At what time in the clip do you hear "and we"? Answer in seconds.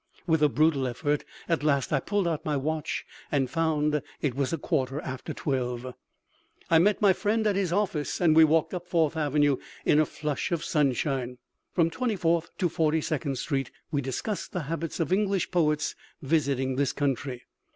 8.19-8.43